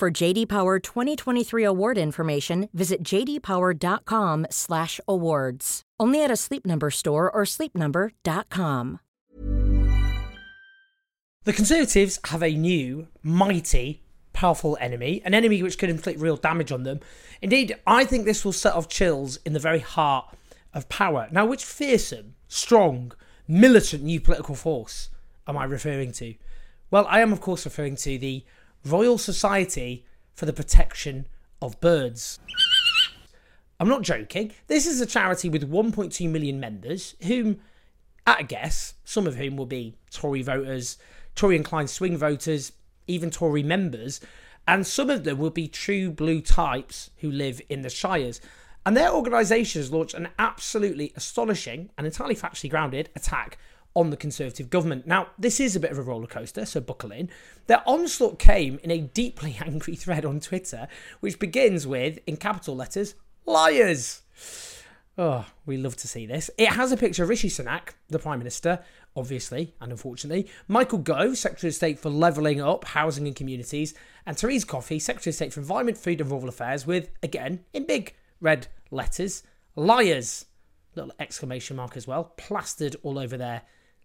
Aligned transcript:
For 0.00 0.10
JD 0.10 0.48
Power 0.48 0.78
2023 0.78 1.62
award 1.62 1.98
information, 1.98 2.70
visit 2.72 3.02
jdpower.com/awards. 3.02 5.82
Only 6.00 6.24
at 6.24 6.30
a 6.30 6.36
Sleep 6.36 6.64
Number 6.64 6.90
store 6.90 7.30
or 7.30 7.44
sleepnumber.com. 7.44 9.00
The 11.44 11.52
Conservatives 11.52 12.18
have 12.24 12.42
a 12.42 12.54
new, 12.54 13.08
mighty, 13.22 14.00
powerful 14.32 14.78
enemy, 14.80 15.20
an 15.26 15.34
enemy 15.34 15.62
which 15.62 15.76
could 15.76 15.90
inflict 15.90 16.18
real 16.18 16.38
damage 16.38 16.72
on 16.72 16.84
them. 16.84 17.00
Indeed, 17.42 17.76
I 17.86 18.06
think 18.06 18.24
this 18.24 18.42
will 18.42 18.54
set 18.54 18.72
off 18.72 18.88
chills 18.88 19.36
in 19.44 19.52
the 19.52 19.58
very 19.58 19.80
heart 19.80 20.34
of 20.72 20.88
power. 20.88 21.28
Now, 21.30 21.44
which 21.44 21.62
fearsome, 21.62 22.36
strong, 22.48 23.12
militant 23.46 24.04
new 24.04 24.18
political 24.18 24.54
force 24.54 25.10
am 25.46 25.58
I 25.58 25.64
referring 25.64 26.12
to? 26.12 26.36
Well, 26.90 27.06
I 27.06 27.20
am, 27.20 27.34
of 27.34 27.42
course, 27.42 27.66
referring 27.66 27.96
to 27.96 28.18
the 28.18 28.46
Royal 28.84 29.18
Society 29.18 30.06
for 30.34 30.46
the 30.46 30.52
Protection 30.52 31.26
of 31.60 31.78
Birds. 31.80 32.38
I'm 33.78 33.88
not 33.88 34.02
joking. 34.02 34.52
This 34.68 34.86
is 34.86 35.00
a 35.00 35.06
charity 35.06 35.48
with 35.48 35.70
1.2 35.70 36.28
million 36.30 36.58
members, 36.58 37.14
whom, 37.22 37.60
at 38.26 38.40
a 38.40 38.44
guess, 38.44 38.94
some 39.04 39.26
of 39.26 39.36
whom 39.36 39.56
will 39.56 39.66
be 39.66 39.96
Tory 40.10 40.42
voters, 40.42 40.96
Tory 41.34 41.56
inclined 41.56 41.90
swing 41.90 42.16
voters, 42.16 42.72
even 43.06 43.30
Tory 43.30 43.62
members, 43.62 44.20
and 44.66 44.86
some 44.86 45.10
of 45.10 45.24
them 45.24 45.38
will 45.38 45.50
be 45.50 45.68
true 45.68 46.10
blue 46.10 46.40
types 46.40 47.10
who 47.18 47.30
live 47.30 47.60
in 47.68 47.82
the 47.82 47.90
Shires. 47.90 48.40
And 48.86 48.96
their 48.96 49.12
organisation 49.12 49.82
has 49.82 49.92
launched 49.92 50.14
an 50.14 50.28
absolutely 50.38 51.12
astonishing 51.16 51.90
and 51.98 52.06
entirely 52.06 52.34
factually 52.36 52.70
grounded 52.70 53.10
attack 53.14 53.58
on 53.94 54.10
the 54.10 54.16
Conservative 54.16 54.70
government. 54.70 55.06
Now, 55.06 55.28
this 55.38 55.60
is 55.60 55.74
a 55.74 55.80
bit 55.80 55.90
of 55.90 55.98
a 55.98 56.02
roller 56.02 56.26
coaster, 56.26 56.64
so 56.64 56.80
buckle 56.80 57.12
in. 57.12 57.28
Their 57.66 57.82
onslaught 57.86 58.38
came 58.38 58.78
in 58.82 58.90
a 58.90 59.00
deeply 59.00 59.58
angry 59.64 59.96
thread 59.96 60.24
on 60.24 60.40
Twitter, 60.40 60.88
which 61.20 61.38
begins 61.38 61.86
with, 61.86 62.18
in 62.26 62.36
capital 62.36 62.76
letters, 62.76 63.14
liars. 63.46 64.22
Oh, 65.18 65.46
we 65.66 65.76
love 65.76 65.96
to 65.96 66.08
see 66.08 66.24
this. 66.24 66.50
It 66.56 66.68
has 66.68 66.92
a 66.92 66.96
picture 66.96 67.24
of 67.24 67.28
Rishi 67.28 67.48
Sunak, 67.48 67.90
the 68.08 68.18
Prime 68.18 68.38
Minister, 68.38 68.82
obviously 69.16 69.74
and 69.80 69.90
unfortunately, 69.90 70.48
Michael 70.68 70.98
Gove, 70.98 71.36
Secretary 71.36 71.68
of 71.68 71.74
State 71.74 71.98
for 71.98 72.10
Levelling 72.10 72.60
Up 72.60 72.84
Housing 72.86 73.26
and 73.26 73.36
Communities, 73.36 73.92
and 74.24 74.38
Therese 74.38 74.64
Coffey, 74.64 74.98
Secretary 74.98 75.32
of 75.32 75.34
State 75.34 75.52
for 75.52 75.60
Environment, 75.60 75.98
Food 75.98 76.20
and 76.20 76.30
Rural 76.30 76.48
Affairs, 76.48 76.86
with, 76.86 77.10
again, 77.22 77.64
in 77.72 77.86
big 77.86 78.14
red 78.40 78.68
letters, 78.90 79.42
liars. 79.76 80.46
Little 80.94 81.12
exclamation 81.18 81.76
mark 81.76 81.96
as 81.96 82.06
well, 82.06 82.32
plastered 82.36 82.96
all 83.02 83.18
over 83.18 83.36
their 83.36 83.62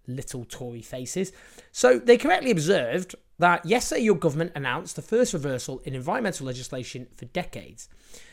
little 0.08 0.46
Tory 0.46 0.82
faces. 0.82 1.32
So 1.72 2.00
they 2.00 2.18
correctly 2.18 2.52
observed 2.52 3.16
that 3.40 3.66
yesterday 3.66 4.02
your 4.02 4.16
government 4.16 4.54
announced 4.56 4.96
the 4.96 5.02
first 5.02 5.34
reversal 5.34 5.80
in 5.80 5.94
environmental 5.94 6.46
legislation 6.46 7.08
for 7.16 7.26
decades. 7.26 7.90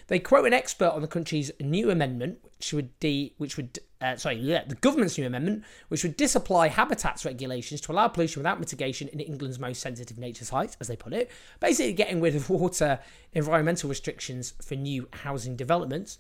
They 0.07 0.19
quote 0.19 0.47
an 0.47 0.53
expert 0.53 0.91
on 0.91 1.03
the 1.03 1.09
country's 1.09 1.51
new 1.61 1.91
amendment, 1.91 2.39
which 2.59 2.73
would 2.73 2.99
de- 3.01 3.35
which 3.39 3.57
would 3.57 3.79
uh, 4.01 4.17
sorry, 4.17 4.37
yeah, 4.37 4.65
the 4.67 4.75
government's 4.75 5.17
new 5.17 5.27
amendment, 5.27 5.63
which 5.89 6.03
would 6.03 6.17
disapply 6.17 6.67
habitats 6.67 7.25
regulations 7.25 7.81
to 7.81 7.93
allow 7.93 8.09
pollution 8.09 8.41
without 8.41 8.59
mitigation 8.59 9.07
in 9.09 9.21
England's 9.21 9.61
most 9.61 9.81
sensitive 9.81 10.19
nature 10.19 10.45
sites, 10.45 10.77
as 10.81 10.89
they 10.89 10.97
put 10.97 11.13
it. 11.13 11.31
Basically, 11.61 11.93
getting 11.93 12.21
rid 12.21 12.35
of 12.35 12.51
water 12.51 12.99
environmental 13.33 13.89
restrictions 13.89 14.55
for 14.63 14.75
new 14.75 15.09
housing 15.13 15.57
developments. 15.57 16.19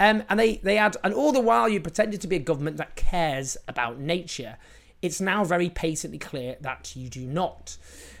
Um, 0.00 0.24
and 0.28 0.38
they 0.38 0.56
they 0.56 0.78
add, 0.78 0.96
and 1.04 1.14
all 1.14 1.32
the 1.32 1.40
while 1.40 1.68
you 1.68 1.80
pretended 1.80 2.20
to 2.22 2.26
be 2.26 2.36
a 2.36 2.40
government 2.40 2.76
that 2.78 2.96
cares 2.96 3.56
about 3.68 3.98
nature. 3.98 4.56
It's 5.02 5.20
now 5.20 5.44
very 5.44 5.68
patently 5.68 6.18
clear 6.18 6.56
that 6.60 6.94
you 6.96 7.08
do 7.08 7.26
not. 7.26 7.76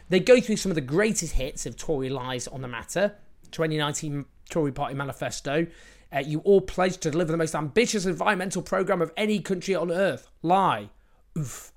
They 0.08 0.20
go 0.20 0.40
through 0.40 0.56
some 0.56 0.70
of 0.70 0.74
the 0.74 0.82
greatest 0.82 1.34
hits 1.34 1.64
of 1.64 1.76
Tory 1.76 2.10
lies 2.10 2.46
on 2.48 2.60
the 2.60 2.68
matter. 2.68 3.14
2019 3.52 4.26
Tory 4.50 4.72
Party 4.72 4.94
manifesto. 4.94 5.66
Uh, 6.14 6.18
you 6.18 6.40
all 6.40 6.60
pledged 6.60 7.00
to 7.02 7.10
deliver 7.10 7.32
the 7.32 7.38
most 7.38 7.54
ambitious 7.54 8.04
environmental 8.04 8.60
programme 8.60 9.00
of 9.00 9.12
any 9.16 9.40
country 9.40 9.74
on 9.74 9.90
earth. 9.90 10.28
Lie. 10.42 10.90
Oof. 11.38 11.72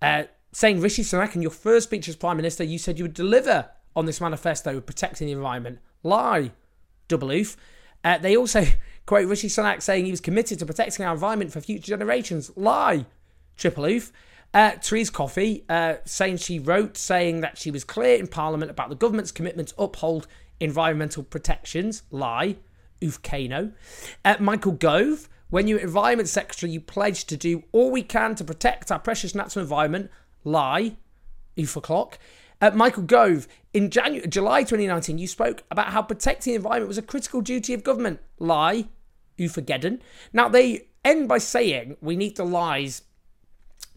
Uh, 0.00 0.24
saying 0.52 0.80
Rishi 0.80 1.02
Sunak 1.02 1.34
in 1.34 1.42
your 1.42 1.50
first 1.50 1.88
speech 1.88 2.08
as 2.08 2.16
Prime 2.16 2.38
Minister, 2.38 2.64
you 2.64 2.78
said 2.78 2.98
you 2.98 3.04
would 3.04 3.12
deliver 3.12 3.68
on 3.94 4.06
this 4.06 4.20
manifesto 4.20 4.76
of 4.76 4.86
protecting 4.86 5.26
the 5.26 5.32
environment. 5.34 5.80
Lie. 6.02 6.52
Double 7.08 7.30
oof. 7.30 7.56
Uh, 8.02 8.16
they 8.16 8.36
also 8.36 8.64
quote 9.06 9.28
Rishi 9.28 9.48
Sunak 9.48 9.82
saying 9.82 10.04
he 10.04 10.10
was 10.10 10.20
committed 10.20 10.58
to 10.60 10.66
protecting 10.66 11.04
our 11.04 11.12
environment 11.12 11.52
for 11.52 11.60
future 11.60 11.88
generations. 11.88 12.50
Lie. 12.56 13.04
Triple 13.56 13.84
oof. 13.84 14.12
Uh, 14.54 14.72
Therese 14.82 15.10
Coffey 15.10 15.64
uh, 15.68 15.96
saying 16.04 16.38
she 16.38 16.58
wrote 16.58 16.96
saying 16.96 17.40
that 17.40 17.58
she 17.58 17.70
was 17.70 17.84
clear 17.84 18.16
in 18.18 18.26
Parliament 18.26 18.70
about 18.70 18.88
the 18.88 18.94
government's 18.94 19.32
commitment 19.32 19.68
to 19.68 19.82
uphold 19.82 20.26
environmental 20.60 21.22
protections. 21.22 22.02
Lie. 22.10 22.56
Ufkano. 23.02 23.72
Uh, 24.24 24.36
Michael 24.40 24.72
Gove, 24.72 25.28
when 25.50 25.68
you 25.68 25.76
were 25.76 25.82
Environment 25.82 26.28
Secretary, 26.28 26.72
you 26.72 26.80
pledged 26.80 27.28
to 27.28 27.36
do 27.36 27.62
all 27.72 27.90
we 27.90 28.02
can 28.02 28.34
to 28.36 28.44
protect 28.44 28.90
our 28.90 28.98
precious 28.98 29.34
natural 29.34 29.62
environment. 29.62 30.10
Lie. 30.44 30.96
Oof 31.58 31.76
o'clock. 31.76 32.18
Uh, 32.60 32.70
Michael 32.70 33.02
Gove, 33.02 33.46
in 33.74 33.90
July 33.90 34.62
2019, 34.62 35.18
you 35.18 35.26
spoke 35.26 35.64
about 35.70 35.88
how 35.88 36.00
protecting 36.00 36.52
the 36.52 36.56
environment 36.56 36.88
was 36.88 36.96
a 36.96 37.02
critical 37.02 37.42
duty 37.42 37.74
of 37.74 37.84
government. 37.84 38.20
Lie. 38.38 38.86
Ufageddon. 39.38 40.00
Now, 40.32 40.48
they 40.48 40.88
end 41.04 41.28
by 41.28 41.38
saying 41.38 41.96
we 42.00 42.16
need 42.16 42.36
the 42.36 42.44
lies 42.44 43.02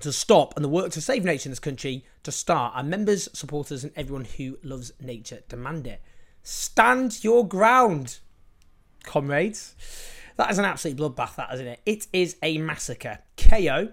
to 0.01 0.11
stop 0.13 0.55
and 0.55 0.63
the 0.63 0.69
work 0.69 0.91
to 0.91 1.01
save 1.01 1.23
nature 1.23 1.47
in 1.47 1.51
this 1.51 1.59
country 1.59 2.05
to 2.23 2.31
start. 2.31 2.73
Our 2.75 2.83
members, 2.83 3.29
supporters, 3.33 3.83
and 3.83 3.93
everyone 3.95 4.25
who 4.25 4.57
loves 4.63 4.91
nature 5.01 5.41
demand 5.47 5.87
it. 5.87 6.01
Stand 6.43 7.23
your 7.23 7.47
ground 7.47 8.19
comrades. 9.03 9.75
That 10.37 10.51
is 10.51 10.57
an 10.57 10.65
absolute 10.65 10.97
bloodbath, 10.97 11.35
that 11.35 11.53
isn't 11.53 11.67
it? 11.67 11.81
It 11.85 12.07
is 12.13 12.37
a 12.41 12.57
massacre. 12.57 13.19
KO. 13.37 13.89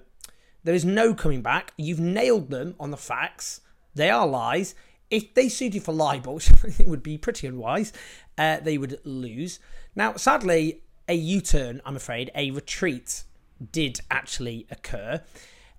There 0.63 0.75
is 0.75 0.85
no 0.85 1.15
coming 1.15 1.43
back. 1.43 1.73
You've 1.77 2.01
nailed 2.01 2.51
them 2.51 2.75
on 2.79 2.91
the 2.91 2.97
facts. 2.97 3.61
They 3.95 4.11
are 4.11 4.27
lies. 4.27 4.75
If 5.11 5.35
they 5.35 5.49
sued 5.49 5.75
you 5.75 5.81
for 5.81 5.93
libel, 5.93 6.35
which 6.35 6.51
I 6.51 6.85
would 6.87 7.03
be 7.03 7.19
pretty 7.19 7.47
unwise, 7.47 7.93
uh, 8.39 8.61
they 8.61 8.79
would 8.79 9.01
lose. 9.05 9.59
Now, 9.95 10.15
sadly, 10.17 10.83
a 11.09 11.15
U 11.15 11.41
turn, 11.41 11.81
I'm 11.85 11.97
afraid, 11.97 12.31
a 12.35 12.51
retreat 12.51 13.23
did 13.73 14.01
actually 14.11 14.67
occur. 14.71 15.23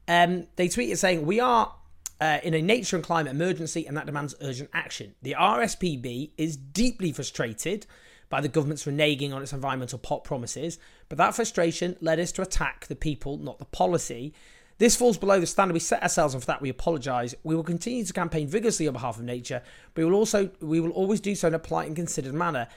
Um, 0.08 0.48
they 0.56 0.68
tweeted 0.68 0.98
saying, 0.98 1.26
We 1.26 1.40
are 1.40 1.74
uh, 2.20 2.40
in 2.44 2.54
a 2.54 2.62
nature 2.62 2.96
and 2.96 3.06
climate 3.06 3.32
emergency, 3.32 3.86
and 3.86 3.96
that 3.98 4.06
demands 4.06 4.36
urgent 4.42 4.70
action. 4.74 5.16
The 5.22 5.36
RSPB 5.38 6.32
is 6.38 6.58
deeply 6.58 7.12
frustrated 7.12 7.86
by 8.30 8.42
the 8.42 8.48
government's 8.48 8.86
reneging 8.86 9.34
on 9.34 9.42
its 9.42 9.54
environmental 9.54 10.00
pot 10.00 10.24
promises, 10.24 10.80
but 11.10 11.18
that 11.18 11.36
frustration 11.36 11.96
led 12.02 12.20
us 12.20 12.32
to 12.34 12.42
attack 12.42 12.88
the 12.88 12.96
people, 12.96 13.38
not 13.38 13.60
the 13.60 13.66
policy. 13.66 14.34
This 14.80 14.96
falls 14.96 15.18
below 15.18 15.40
the 15.40 15.48
standard 15.48 15.74
we 15.74 15.80
set 15.80 16.04
ourselves, 16.04 16.34
and 16.34 16.44
for 16.44 16.48
that 16.48 16.62
we 16.62 16.70
apologise. 16.70 17.34
We 17.44 17.56
will 17.56 17.64
continue 17.64 18.04
to 18.04 18.14
campaign 18.14 18.48
vigorously 18.48 18.88
on 18.88 18.94
behalf 18.94 19.18
of 19.18 19.24
nature, 19.24 19.62
but 19.94 20.02
we 20.02 20.06
will 20.06 20.18
also 20.18 20.50
we 20.60 20.80
will 20.80 20.92
always 20.92 21.20
do 21.20 21.36
so 21.36 21.48
in 21.48 21.54
a 21.54 21.60
polite 21.60 21.88
and 21.88 21.96
considered 21.96 22.34
manner. 22.34 22.68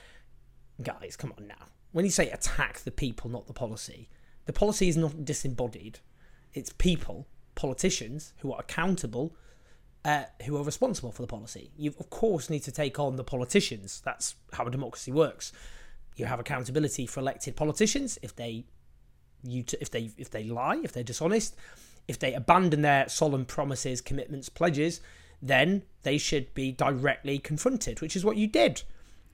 Guys, 0.83 1.17
come 1.17 1.35
on 1.39 1.47
now. 1.47 1.67
When 1.93 2.05
you 2.05 2.11
say 2.11 2.31
attack 2.31 2.81
the 2.81 2.91
people, 2.91 3.29
not 3.29 3.47
the 3.47 3.53
policy, 3.53 4.09
the 4.47 4.53
policy 4.53 4.89
is 4.89 4.97
not 4.97 5.25
disembodied. 5.25 5.99
It's 6.55 6.73
people, 6.73 7.27
politicians 7.55 8.33
who 8.39 8.53
are 8.53 8.61
accountable 8.61 9.35
uh, 10.05 10.25
who 10.47 10.57
are 10.57 10.65
responsible 10.65 11.13
for 11.13 11.23
the 11.23 11.29
policy. 11.29 11.71
You, 11.77 11.95
of 11.99 12.11
course, 12.11 12.49
need 12.49 12.63
to 12.65 12.73
take 12.73 12.99
on 12.99 13.17
the 13.17 13.25
politicians. 13.25 14.01
That's 14.05 14.35
how 14.53 14.67
a 14.67 14.71
democracy 14.71 15.13
works. 15.13 15.53
You 16.17 16.27
have 16.27 16.41
accountability 16.41 17.07
for 17.07 17.21
elected 17.21 17.57
politicians 17.57 18.19
if 18.23 18.35
they, 18.35 18.65
you 19.43 19.63
t- 19.63 19.77
if 19.81 19.91
they 19.91 20.11
if 20.17 20.31
they 20.31 20.45
lie, 20.45 20.81
if 20.83 20.93
they're 20.93 21.03
dishonest, 21.03 21.55
if 22.09 22.19
they 22.19 22.35
abandon 22.35 22.83
their 22.83 23.09
solemn 23.09 23.45
promises, 23.45 24.01
commitments, 24.01 24.49
pledges, 24.49 25.01
then 25.43 25.83
they 26.03 26.19
should 26.19 26.53
be 26.55 26.73
directly 26.73 27.39
confronted, 27.39 28.01
which 28.01 28.17
is 28.17 28.25
what 28.25 28.37
you 28.37 28.47
did. 28.47 28.83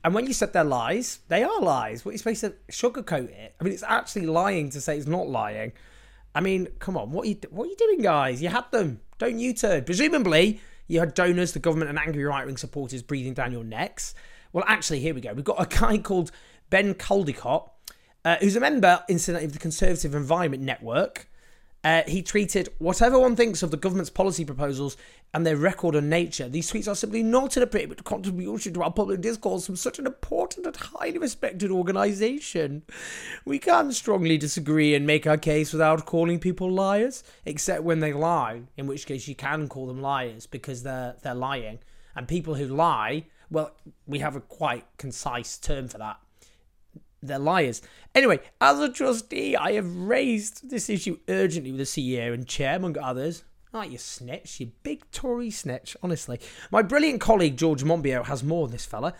And 0.04 0.14
when 0.14 0.26
you 0.26 0.32
said 0.32 0.52
they're 0.52 0.62
lies, 0.62 1.20
they 1.28 1.42
are 1.42 1.60
lies. 1.60 2.04
What 2.04 2.10
are 2.10 2.12
you 2.12 2.18
supposed 2.18 2.40
to 2.42 2.54
sugarcoat 2.70 3.30
it? 3.30 3.54
I 3.60 3.64
mean, 3.64 3.72
it's 3.72 3.82
actually 3.82 4.26
lying 4.26 4.70
to 4.70 4.80
say 4.80 4.96
it's 4.96 5.06
not 5.06 5.28
lying. 5.28 5.72
I 6.36 6.40
mean, 6.40 6.68
come 6.80 6.98
on, 6.98 7.12
what 7.12 7.24
are 7.24 7.30
you 7.30 7.38
what 7.48 7.64
are 7.64 7.70
you 7.70 7.76
doing, 7.76 8.02
guys? 8.02 8.42
You 8.42 8.50
had 8.50 8.70
them. 8.70 9.00
Don't 9.16 9.38
you 9.38 9.54
turn. 9.54 9.84
Presumably, 9.84 10.60
you 10.86 11.00
had 11.00 11.14
donors, 11.14 11.52
the 11.52 11.58
government, 11.58 11.88
and 11.88 11.98
angry 11.98 12.24
right 12.24 12.44
wing 12.44 12.58
supporters 12.58 13.02
breathing 13.02 13.32
down 13.32 13.52
your 13.52 13.64
necks. 13.64 14.14
Well, 14.52 14.62
actually, 14.68 15.00
here 15.00 15.14
we 15.14 15.22
go. 15.22 15.32
We've 15.32 15.46
got 15.46 15.60
a 15.60 15.80
guy 15.80 15.96
called 16.02 16.30
Ben 16.68 16.92
Caldecott, 16.92 17.70
uh, 18.22 18.36
who's 18.40 18.54
a 18.54 18.60
member, 18.60 19.02
incidentally, 19.08 19.46
of 19.46 19.54
the 19.54 19.58
Conservative 19.58 20.14
Environment 20.14 20.62
Network. 20.62 21.30
Uh, 21.86 22.02
he 22.08 22.20
tweeted, 22.20 22.68
Whatever 22.78 23.16
one 23.16 23.36
thinks 23.36 23.62
of 23.62 23.70
the 23.70 23.76
government's 23.76 24.10
policy 24.10 24.44
proposals 24.44 24.96
and 25.32 25.46
their 25.46 25.56
record 25.56 25.94
on 25.94 26.08
nature, 26.08 26.48
these 26.48 26.68
tweets 26.68 26.90
are 26.90 26.96
simply 26.96 27.22
not 27.22 27.56
an 27.56 27.62
appropriate 27.62 28.02
contribution 28.02 28.74
to 28.74 28.82
our 28.82 28.90
public 28.90 29.20
discourse 29.20 29.64
from 29.64 29.76
such 29.76 30.00
an 30.00 30.06
important 30.06 30.66
and 30.66 30.74
highly 30.74 31.18
respected 31.18 31.70
organisation. 31.70 32.82
We 33.44 33.60
can 33.60 33.92
strongly 33.92 34.36
disagree 34.36 34.96
and 34.96 35.06
make 35.06 35.28
our 35.28 35.36
case 35.38 35.72
without 35.72 36.06
calling 36.06 36.40
people 36.40 36.68
liars, 36.68 37.22
except 37.44 37.84
when 37.84 38.00
they 38.00 38.12
lie, 38.12 38.62
in 38.76 38.88
which 38.88 39.06
case 39.06 39.28
you 39.28 39.36
can 39.36 39.68
call 39.68 39.86
them 39.86 40.02
liars 40.02 40.44
because 40.44 40.82
they're, 40.82 41.14
they're 41.22 41.36
lying. 41.36 41.78
And 42.16 42.26
people 42.26 42.56
who 42.56 42.66
lie, 42.66 43.26
well, 43.48 43.76
we 44.08 44.18
have 44.18 44.34
a 44.34 44.40
quite 44.40 44.86
concise 44.98 45.56
term 45.56 45.86
for 45.86 45.98
that 45.98 46.18
they're 47.22 47.38
liars. 47.38 47.82
Anyway, 48.14 48.40
as 48.60 48.80
a 48.80 48.90
trustee, 48.90 49.56
I 49.56 49.72
have 49.72 49.96
raised 49.96 50.70
this 50.70 50.88
issue 50.88 51.18
urgently 51.28 51.72
with 51.72 51.78
the 51.78 51.84
CEO 51.84 52.32
and 52.32 52.46
chair, 52.46 52.76
among 52.76 52.98
others. 52.98 53.44
Ah, 53.74 53.80
oh, 53.80 53.82
you 53.82 53.98
snitch, 53.98 54.60
you 54.60 54.72
big 54.82 55.10
Tory 55.10 55.50
snitch, 55.50 55.96
honestly. 56.02 56.40
My 56.70 56.82
brilliant 56.82 57.20
colleague 57.20 57.56
George 57.56 57.84
Monbiot 57.84 58.26
has 58.26 58.42
more 58.42 58.64
on 58.64 58.70
this 58.70 58.86
fella. 58.86 59.14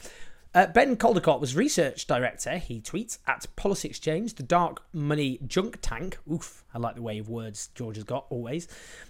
Uh, 0.55 0.67
ben 0.67 0.97
Caldecott 0.97 1.39
was 1.39 1.55
research 1.55 2.07
director, 2.07 2.57
he 2.57 2.81
tweets, 2.81 3.19
at 3.27 3.45
Policy 3.57 3.89
Exchange, 3.89 4.37
the 4.37 4.43
dark 4.43 4.83
money 4.95 5.39
junk 5.47 5.79
tank. 5.83 6.17
Oof, 6.33 6.65
I 6.73 6.79
like 6.79 6.95
the 6.95 7.03
way 7.03 7.19
of 7.19 7.29
words 7.29 7.69
George 7.75 7.97
has 7.97 8.05
got, 8.05 8.25
always. 8.31 8.67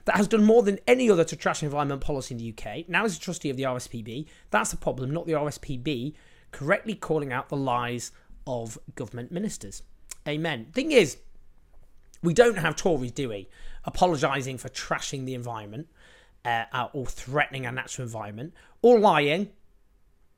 That 0.06 0.16
has 0.16 0.26
done 0.26 0.42
more 0.42 0.64
than 0.64 0.80
any 0.88 1.08
other 1.08 1.22
to 1.22 1.36
trash 1.36 1.62
environment 1.62 2.00
policy 2.00 2.34
in 2.34 2.38
the 2.38 2.52
UK. 2.52 2.88
Now 2.88 3.04
he's 3.04 3.16
a 3.16 3.20
trustee 3.20 3.50
of 3.50 3.56
the 3.56 3.62
RSPB. 3.62 4.26
That's 4.50 4.72
the 4.72 4.76
problem, 4.76 5.12
not 5.12 5.26
the 5.26 5.34
RSPB 5.34 6.14
correctly 6.50 6.94
calling 6.94 7.32
out 7.32 7.48
the 7.48 7.56
lies 7.56 8.12
of 8.46 8.78
government 8.94 9.32
ministers. 9.32 9.82
Amen. 10.26 10.66
Thing 10.72 10.92
is, 10.92 11.18
we 12.22 12.34
don't 12.34 12.58
have 12.58 12.76
Tories, 12.76 13.12
do 13.12 13.28
we, 13.28 13.48
apologising 13.84 14.58
for 14.58 14.68
trashing 14.68 15.24
the 15.26 15.34
environment 15.34 15.88
uh, 16.44 16.88
or 16.92 17.06
threatening 17.06 17.66
our 17.66 17.72
natural 17.72 18.06
environment 18.06 18.54
or 18.82 18.98
lying 18.98 19.50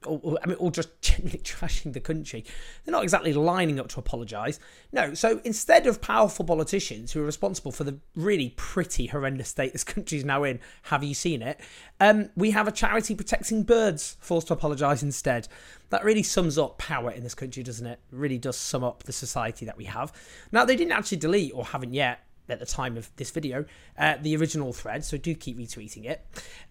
or, 0.06 0.38
I 0.42 0.46
mean, 0.46 0.56
or 0.58 0.70
just 0.70 0.88
generally 1.02 1.38
trashing 1.38 1.92
the 1.92 2.00
country. 2.00 2.44
They're 2.84 2.92
not 2.92 3.02
exactly 3.02 3.32
lining 3.32 3.80
up 3.80 3.88
to 3.88 4.00
apologise. 4.00 4.60
No, 4.92 5.14
so 5.14 5.40
instead 5.44 5.86
of 5.86 6.00
powerful 6.00 6.44
politicians 6.44 7.12
who 7.12 7.20
are 7.20 7.26
responsible 7.26 7.72
for 7.72 7.84
the 7.84 7.98
really 8.14 8.50
pretty 8.56 9.06
horrendous 9.06 9.48
state 9.48 9.72
this 9.72 9.84
country 9.84 10.18
is 10.18 10.24
now 10.24 10.44
in, 10.44 10.60
have 10.84 11.02
you 11.02 11.14
seen 11.14 11.42
it? 11.42 11.60
Um, 12.00 12.30
we 12.36 12.52
have 12.52 12.68
a 12.68 12.72
charity 12.72 13.14
protecting 13.14 13.64
birds 13.64 14.16
forced 14.20 14.48
to 14.48 14.54
apologise 14.54 15.02
instead. 15.02 15.48
That 15.90 16.04
really 16.04 16.22
sums 16.22 16.58
up 16.58 16.78
power 16.78 17.10
in 17.10 17.22
this 17.22 17.34
country, 17.34 17.62
doesn't 17.62 17.86
it? 17.86 17.98
Really 18.12 18.38
does 18.38 18.56
sum 18.56 18.84
up 18.84 19.04
the 19.04 19.12
society 19.12 19.64
that 19.66 19.76
we 19.76 19.84
have. 19.84 20.12
Now, 20.52 20.64
they 20.64 20.76
didn't 20.76 20.92
actually 20.92 21.18
delete, 21.18 21.52
or 21.54 21.64
haven't 21.64 21.94
yet, 21.94 22.20
at 22.48 22.60
the 22.60 22.66
time 22.66 22.96
of 22.96 23.10
this 23.16 23.30
video, 23.30 23.64
uh, 23.98 24.16
the 24.20 24.36
original 24.36 24.72
thread, 24.72 25.04
so 25.04 25.16
do 25.16 25.34
keep 25.34 25.58
retweeting 25.58 26.04
it. 26.04 26.24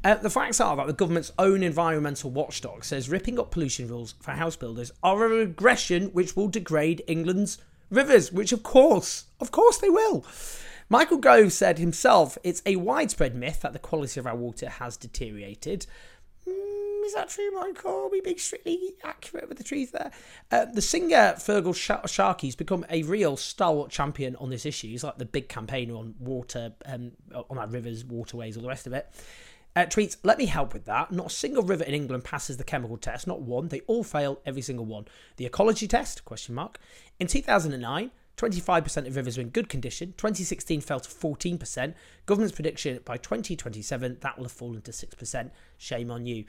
Uh, 0.04 0.16
the 0.16 0.30
facts 0.30 0.60
are 0.60 0.76
that 0.76 0.88
the 0.88 0.94
government's 0.94 1.32
own 1.38 1.64
environmental 1.64 2.30
watchdog 2.30 2.84
says 2.84 3.10
ripping 3.10 3.40
up 3.40 3.52
pollution 3.52 3.88
rules 3.88 4.16
for 4.22 4.32
house 4.32 4.56
builders 4.56 4.92
are 5.04 5.26
a 5.26 5.30
regression 5.30 6.08
which 6.10 6.36
will 6.36 6.48
degrade 6.48 7.04
England's 7.08 7.58
rivers, 7.90 8.32
which 8.32 8.52
of 8.52 8.64
course, 8.64 9.26
of 9.40 9.52
course 9.52 9.78
they 9.78 9.90
will. 9.90 10.26
Michael 10.90 11.18
Gove 11.18 11.52
said 11.52 11.80
himself, 11.80 12.38
it's 12.46 12.62
a 12.66 12.78
widespread 12.78 13.36
myth 13.36 13.60
that 13.62 13.74
the 13.74 13.80
quality 13.80 14.22
of 14.22 14.26
our 14.26 14.38
water 14.38 14.70
has 14.70 14.96
deteriorated 14.96 15.86
is 16.48 17.14
that 17.14 17.30
true, 17.30 17.50
Michael? 17.52 18.06
Are 18.06 18.10
we 18.10 18.22
being 18.22 18.38
strictly 18.38 18.96
accurate 19.04 19.48
with 19.48 19.58
the 19.58 19.64
truth 19.64 19.94
there? 19.94 20.12
Uh, 20.52 20.66
the 20.66 20.82
singer 20.82 21.36
Fergal 21.38 21.76
Sh- 21.76 22.12
Sharkey's 22.12 22.56
become 22.56 22.86
a 22.90 23.04
real 23.04 23.38
stalwart 23.38 23.90
champion 23.90 24.36
on 24.36 24.50
this 24.50 24.66
issue. 24.66 24.88
He's 24.88 25.04
like 25.04 25.18
the 25.18 25.26
big 25.26 25.48
campaigner 25.48 25.96
on 25.96 26.16
water, 26.20 26.74
um, 26.86 27.14
on 27.50 27.58
our 27.58 27.68
rivers, 27.68 28.04
waterways, 28.04 28.58
all 28.58 28.64
the 28.64 28.70
rest 28.70 28.88
of 28.88 28.94
it. 28.94 29.10
Uh, 29.76 29.86
tweets, 29.86 30.18
let 30.24 30.38
me 30.38 30.48
help 30.48 30.74
with 30.74 30.86
that. 30.86 31.12
Not 31.12 31.28
a 31.28 31.30
single 31.30 31.64
river 31.64 31.84
in 31.84 31.94
England 31.94 32.24
passes 32.24 32.58
the 32.58 32.64
chemical 32.64 32.98
test, 32.98 33.28
not 33.28 33.42
one. 33.42 33.68
They 33.68 33.82
all 33.82 34.04
fail, 34.04 34.40
every 34.46 34.62
single 34.62 34.86
one. 34.86 35.06
The 35.38 35.46
ecology 35.46 35.88
test, 35.88 36.26
question 36.26 36.56
mark. 36.56 36.80
In 37.20 37.28
2009, 37.28 38.12
25% 38.38 39.07
of 39.07 39.16
rivers 39.16 39.38
were 39.38 39.42
in 39.42 39.50
good 39.50 39.68
condition. 39.68 40.13
2016 40.18 40.81
fell 40.81 41.00
to 41.00 41.10
14%. 41.10 41.94
Government's 42.25 42.56
prediction 42.56 43.00
by 43.04 43.18
2027 43.18 44.18
that 44.22 44.38
will 44.38 44.45
have 44.45 44.51
fallen 44.51 44.81
to 44.84 44.92
6%. 44.92 45.51
Shame 45.78 46.12
on 46.12 46.25
you. 46.25 46.45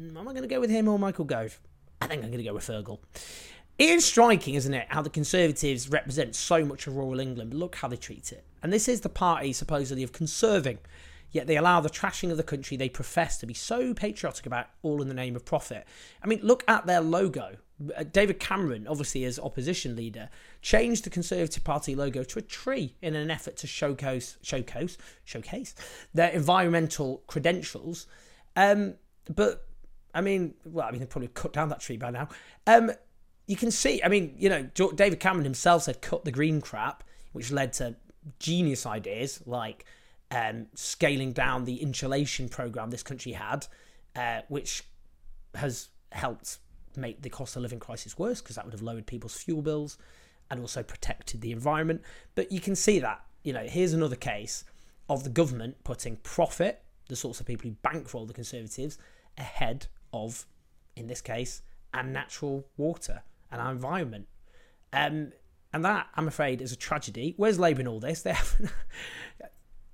Mm, 0.00 0.16
am 0.16 0.28
I 0.28 0.32
going 0.32 0.42
to 0.42 0.48
go 0.48 0.60
with 0.60 0.70
him 0.70 0.88
or 0.88 0.98
Michael 0.98 1.24
Gove? 1.24 1.60
I 2.00 2.06
think 2.06 2.22
I'm 2.22 2.30
going 2.30 2.42
to 2.42 2.48
go 2.48 2.54
with 2.54 2.66
Fergal. 2.66 3.00
It 3.76 3.88
is 3.88 4.04
striking, 4.04 4.54
isn't 4.54 4.72
it, 4.72 4.86
how 4.88 5.02
the 5.02 5.10
Conservatives 5.10 5.90
represent 5.90 6.36
so 6.36 6.64
much 6.64 6.86
of 6.86 6.96
rural 6.96 7.18
England, 7.18 7.54
look 7.54 7.74
how 7.74 7.88
they 7.88 7.96
treat 7.96 8.30
it. 8.30 8.44
And 8.62 8.72
this 8.72 8.86
is 8.86 9.00
the 9.00 9.08
party 9.08 9.52
supposedly 9.52 10.04
of 10.04 10.12
conserving, 10.12 10.78
yet 11.32 11.48
they 11.48 11.56
allow 11.56 11.80
the 11.80 11.90
trashing 11.90 12.30
of 12.30 12.36
the 12.36 12.44
country 12.44 12.76
they 12.76 12.88
profess 12.88 13.38
to 13.38 13.46
be 13.46 13.54
so 13.54 13.92
patriotic 13.92 14.46
about, 14.46 14.68
all 14.82 15.02
in 15.02 15.08
the 15.08 15.14
name 15.14 15.34
of 15.34 15.44
profit. 15.44 15.86
I 16.22 16.28
mean, 16.28 16.38
look 16.42 16.62
at 16.68 16.86
their 16.86 17.00
logo. 17.00 17.56
Uh, 17.96 18.04
David 18.04 18.38
Cameron, 18.38 18.86
obviously 18.86 19.24
as 19.24 19.38
opposition 19.38 19.96
leader, 19.96 20.28
changed 20.62 21.04
the 21.04 21.10
Conservative 21.10 21.64
Party 21.64 21.94
logo 21.94 22.22
to 22.22 22.38
a 22.38 22.42
tree 22.42 22.94
in 23.02 23.14
an 23.14 23.30
effort 23.30 23.56
to 23.58 23.66
showcase, 23.66 24.36
showcase, 24.42 24.96
showcase 25.24 25.74
their 26.12 26.30
environmental 26.30 27.22
credentials. 27.26 28.06
Um, 28.56 28.94
but 29.28 29.66
I 30.14 30.20
mean, 30.20 30.54
well, 30.64 30.86
I 30.86 30.92
mean, 30.92 31.00
they 31.00 31.06
probably 31.06 31.28
cut 31.28 31.52
down 31.52 31.68
that 31.70 31.80
tree 31.80 31.96
by 31.96 32.10
now. 32.10 32.28
Um, 32.66 32.92
you 33.46 33.56
can 33.56 33.70
see, 33.70 34.02
I 34.02 34.08
mean, 34.08 34.34
you 34.38 34.48
know, 34.48 34.62
David 34.94 35.20
Cameron 35.20 35.44
himself 35.44 35.82
said 35.82 36.00
cut 36.00 36.24
the 36.24 36.30
green 36.30 36.60
crap, 36.60 37.02
which 37.32 37.50
led 37.50 37.72
to 37.74 37.96
genius 38.38 38.86
ideas 38.86 39.42
like 39.44 39.84
um, 40.30 40.66
scaling 40.74 41.32
down 41.32 41.64
the 41.64 41.76
insulation 41.76 42.48
program 42.48 42.90
this 42.90 43.02
country 43.02 43.32
had, 43.32 43.66
uh, 44.16 44.40
which 44.48 44.84
has 45.54 45.88
helped 46.12 46.58
make 47.00 47.22
the 47.22 47.30
cost 47.30 47.56
of 47.56 47.62
living 47.62 47.80
crisis 47.80 48.18
worse 48.18 48.40
because 48.40 48.56
that 48.56 48.64
would 48.64 48.74
have 48.74 48.82
lowered 48.82 49.06
people's 49.06 49.36
fuel 49.36 49.62
bills 49.62 49.98
and 50.50 50.60
also 50.60 50.82
protected 50.82 51.40
the 51.40 51.52
environment. 51.52 52.02
But 52.34 52.52
you 52.52 52.60
can 52.60 52.76
see 52.76 52.98
that, 53.00 53.24
you 53.42 53.52
know, 53.52 53.64
here's 53.64 53.92
another 53.92 54.16
case 54.16 54.64
of 55.08 55.24
the 55.24 55.30
government 55.30 55.82
putting 55.84 56.16
profit, 56.16 56.82
the 57.08 57.16
sorts 57.16 57.40
of 57.40 57.46
people 57.46 57.68
who 57.68 57.76
bankroll 57.82 58.26
the 58.26 58.34
Conservatives, 58.34 58.98
ahead 59.36 59.86
of, 60.12 60.46
in 60.96 61.06
this 61.06 61.20
case, 61.20 61.62
our 61.92 62.02
natural 62.02 62.66
water 62.76 63.22
and 63.50 63.60
our 63.60 63.72
environment. 63.72 64.26
Um, 64.92 65.32
and 65.72 65.84
that, 65.84 66.08
I'm 66.14 66.28
afraid, 66.28 66.62
is 66.62 66.72
a 66.72 66.76
tragedy. 66.76 67.34
Where's 67.36 67.58
Labour 67.58 67.80
in 67.80 67.88
all 67.88 68.00
this? 68.00 68.22
They 68.24 68.32
haven't. 68.32 68.70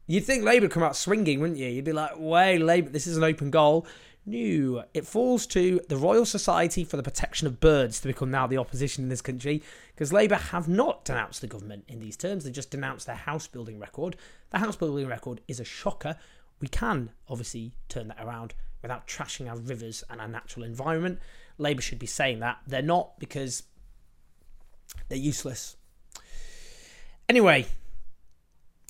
You'd 0.07 0.25
think 0.25 0.43
Labour 0.43 0.65
would 0.65 0.73
come 0.73 0.83
out 0.83 0.97
swinging, 0.97 1.39
wouldn't 1.39 1.59
you? 1.59 1.69
You'd 1.69 1.85
be 1.85 1.93
like, 1.93 2.19
"Way, 2.19 2.59
Labour, 2.59 2.91
this 2.91 3.07
is 3.07 3.17
an 3.17 3.23
open 3.23 3.51
goal." 3.51 3.87
No, 4.27 4.85
it 4.93 5.07
falls 5.07 5.47
to 5.49 5.81
the 5.89 5.97
Royal 5.97 6.27
Society 6.27 6.85
for 6.85 6.97
the 6.97 7.03
Protection 7.03 7.47
of 7.47 7.59
Birds 7.59 8.01
to 8.01 8.09
become 8.09 8.31
now 8.31 8.47
the 8.47 8.59
opposition 8.59 9.03
in 9.03 9.09
this 9.09 9.23
country 9.23 9.63
because 9.95 10.13
Labour 10.13 10.37
have 10.37 10.69
not 10.69 11.05
denounced 11.05 11.41
the 11.41 11.47
government 11.47 11.85
in 11.89 12.01
these 12.01 12.17
terms. 12.17 12.45
They 12.45 12.51
just 12.51 12.71
denounced 12.71 13.07
their 13.07 13.17
house 13.17 13.47
building 13.47 13.79
record. 13.79 14.17
The 14.51 14.59
house 14.59 14.77
building 14.77 15.07
record 15.07 15.41
is 15.49 15.59
a 15.59 15.65
shocker. 15.65 16.17
We 16.61 16.69
can 16.69 17.11
obviously 17.29 17.73
turn 17.89 18.09
that 18.09 18.23
around 18.23 18.55
without 18.83 19.09
trashing 19.09 19.49
our 19.49 19.57
rivers 19.57 20.05
and 20.11 20.21
our 20.21 20.29
natural 20.29 20.65
environment. 20.65 21.19
Labour 21.57 21.83
should 21.83 21.99
be 21.99 22.07
saying 22.07 22.41
that. 22.41 22.59
They're 22.67 22.83
not 22.83 23.19
because 23.19 23.63
they're 25.09 25.19
useless. 25.19 25.77
Anyway, 27.29 27.67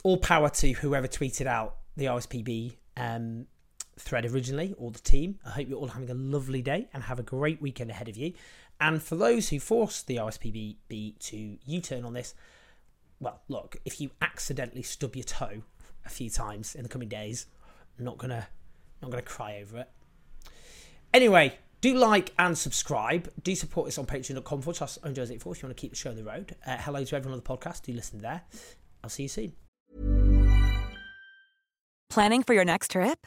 all 0.03 0.17
power 0.17 0.49
to 0.51 0.73
whoever 0.73 1.07
tweeted 1.07 1.47
out 1.47 1.77
the 1.97 2.07
RSPB 2.07 2.77
um, 2.97 3.47
thread 4.01 4.27
originally, 4.27 4.75
or 4.79 4.91
the 4.91 4.99
team. 5.01 5.39
I 5.45 5.51
hope 5.51 5.69
you're 5.69 5.79
all 5.79 5.89
having 5.89 6.11
a 6.11 6.15
lovely 6.15 6.63
day 6.63 6.89
and 6.93 7.03
have 7.05 7.19
a 7.19 7.23
great 7.23 7.61
weekend 7.61 7.91
ahead 7.91 8.09
of 8.09 8.17
you. 8.17 8.33
And 8.81 9.03
for 9.03 9.17
those 9.17 9.51
who 9.51 9.61
forced 9.61 10.07
the 10.07 10.17
RSPB 10.17 10.77
to 11.19 11.59
U 11.67 11.81
turn 11.81 12.05
on 12.05 12.15
this, 12.15 12.35
well, 13.21 13.43
look, 13.49 13.77
if 13.85 14.01
you 14.01 14.11
accidentally 14.23 14.83
stub 14.83 15.15
your 15.15 15.25
toe 15.25 15.63
a 16.07 16.09
few 16.09 16.31
times 16.31 16.75
in 16.75 16.83
the 16.83 16.89
coming 16.89 17.09
days, 17.09 17.47
I'm 17.99 18.05
not 18.05 18.17
gonna 18.17 18.49
not 19.03 19.11
to 19.13 19.23
cry 19.23 19.61
over 19.61 19.79
it. 19.79 19.91
Anyway, 21.13 21.59
do 21.81 21.95
like 21.95 22.33
and 22.39 22.57
subscribe. 22.57 23.31
Do 23.43 23.55
support 23.55 23.89
us 23.89 23.99
on 23.99 24.07
patreon.com 24.07 24.63
forward 24.63 24.77
slash 24.77 24.99
own 25.03 25.13
if 25.57 25.63
you 25.63 25.69
want 25.69 25.77
to 25.77 25.81
keep 25.81 25.91
the 25.91 25.97
show 25.97 26.11
on 26.11 26.17
the 26.17 26.25
road. 26.25 26.55
Uh, 26.67 26.77
hello 26.79 27.05
to 27.05 27.17
everyone 27.17 27.39
on 27.39 27.43
the 27.45 27.57
podcast. 27.57 27.83
Do 27.83 27.93
listen 27.93 28.21
there. 28.21 28.43
I'll 29.03 29.11
see 29.11 29.25
you 29.25 29.29
soon. 29.29 29.53
Planning 32.11 32.43
for 32.43 32.55
your 32.55 32.65
next 32.65 32.91
trip? 32.91 33.27